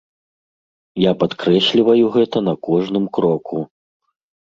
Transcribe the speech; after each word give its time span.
Я 1.01 1.11
падкрэсліваю 1.25 2.03
гэта 2.19 2.37
на 2.49 2.53
кожным 2.71 3.09
кроку! 3.19 3.67